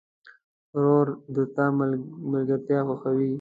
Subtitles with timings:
[0.75, 1.65] ورور د تا
[2.31, 3.29] ملګرتیا خوښوي.